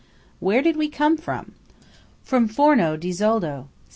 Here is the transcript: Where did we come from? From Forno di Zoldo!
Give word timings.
Where 0.39 0.63
did 0.63 0.77
we 0.77 0.89
come 0.89 1.15
from? 1.15 1.51
From 2.23 2.47
Forno 2.47 2.97
di 2.97 3.11
Zoldo! 3.11 3.67